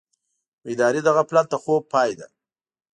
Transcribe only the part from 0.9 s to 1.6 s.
د غفلت د